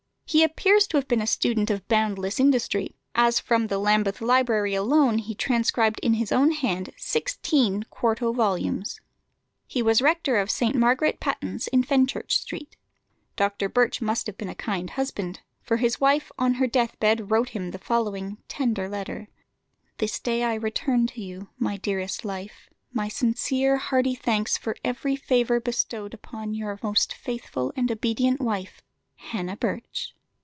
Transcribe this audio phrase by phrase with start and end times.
[0.31, 4.73] He appears to have been a student of boundless industry, as from the Lambeth Library
[4.73, 9.01] alone he transcribed with his own hand sixteen quarto volumes.
[9.67, 10.73] He was rector of St.
[10.73, 12.77] Margaret Pattens in Fenchurch Street.
[13.35, 13.67] Dr.
[13.67, 17.71] Birch must have been a kind husband, for his wife on her deathbed wrote him
[17.71, 19.27] the following tender letter:
[19.97, 25.59] "This day I return you, my dearest life, my sincere, hearty thanks for every favour
[25.59, 28.81] bestowed on your most faithful and obedient wife,
[29.17, 30.15] HANNAH BIRCH."